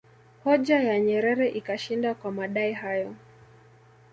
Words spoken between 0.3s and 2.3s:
Hoja ya Nyerere ikashinda